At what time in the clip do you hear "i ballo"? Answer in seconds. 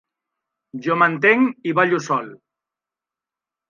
1.73-2.03